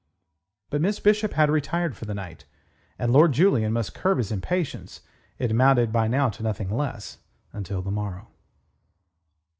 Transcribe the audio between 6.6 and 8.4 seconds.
less until the morrow.